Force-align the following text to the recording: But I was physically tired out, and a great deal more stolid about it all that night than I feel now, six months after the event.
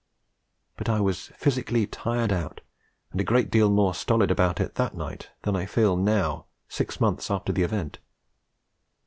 But 0.77 0.89
I 0.89 0.99
was 0.99 1.27
physically 1.37 1.85
tired 1.85 2.33
out, 2.33 2.61
and 3.11 3.21
a 3.21 3.23
great 3.23 3.51
deal 3.51 3.69
more 3.69 3.93
stolid 3.93 4.31
about 4.31 4.59
it 4.59 4.69
all 4.71 4.83
that 4.83 4.95
night 4.97 5.29
than 5.43 5.55
I 5.55 5.67
feel 5.67 5.95
now, 5.95 6.47
six 6.67 6.99
months 6.99 7.29
after 7.29 7.53
the 7.53 7.61
event. 7.61 7.99